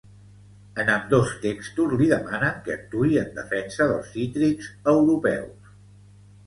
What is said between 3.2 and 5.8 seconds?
en defensa dels cítrics europeus.